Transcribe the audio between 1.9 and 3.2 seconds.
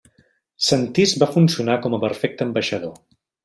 a perfecte ambaixador.